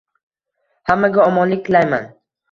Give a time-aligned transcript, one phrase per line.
[0.91, 2.09] Hammaga omonlik tilayman.